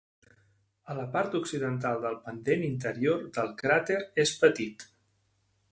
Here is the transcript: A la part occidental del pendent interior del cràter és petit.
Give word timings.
A 0.93 0.95
la 0.99 1.03
part 1.15 1.37
occidental 1.39 2.01
del 2.07 2.17
pendent 2.25 2.65
interior 2.71 3.23
del 3.37 3.55
cràter 3.61 4.01
és 4.27 4.37
petit. 4.45 4.89